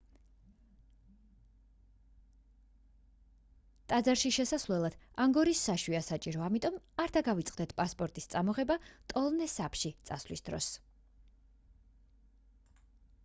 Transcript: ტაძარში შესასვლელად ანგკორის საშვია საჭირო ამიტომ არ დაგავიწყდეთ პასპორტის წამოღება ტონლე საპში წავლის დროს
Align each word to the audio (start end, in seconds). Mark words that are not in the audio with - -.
ტაძარში 3.91 4.31
შესასვლელად 4.37 4.95
ანგკორის 5.25 5.61
საშვია 5.67 6.01
საჭირო 6.07 6.41
ამიტომ 6.47 6.79
არ 7.05 7.13
დაგავიწყდეთ 7.19 7.75
პასპორტის 7.81 8.27
წამოღება 8.33 8.77
ტონლე 9.13 9.49
საპში 9.57 9.91
წავლის 10.11 10.43
დროს 10.49 10.71